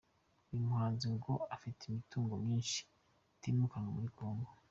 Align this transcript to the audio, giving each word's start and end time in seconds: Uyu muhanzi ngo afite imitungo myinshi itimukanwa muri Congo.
Uyu 0.51 0.65
muhanzi 0.69 1.07
ngo 1.15 1.33
afite 1.55 1.81
imitungo 1.89 2.33
myinshi 2.43 2.79
itimukanwa 3.35 3.89
muri 3.95 4.09
Congo. 4.17 4.49